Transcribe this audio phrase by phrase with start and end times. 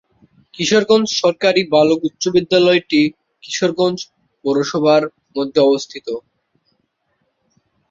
[0.53, 3.01] কিশোরগঞ্জ সরকারি বালক উচ্চ বিদ্যালয়টি
[3.43, 3.97] কিশোরগঞ্জ
[4.45, 5.03] পৌরসভার
[5.35, 6.07] মধ্যে অবস্থিত।